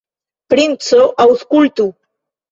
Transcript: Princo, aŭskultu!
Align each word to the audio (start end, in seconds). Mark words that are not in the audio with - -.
Princo, 0.53 1.01
aŭskultu! 1.25 1.85